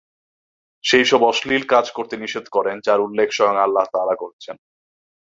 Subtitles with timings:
[0.83, 4.55] সেইসব অশ্লীল কাজ করতে নিষেধ করেন যার উল্লেখ স্বয়ং আল্লাহ তাআলা করেছেন।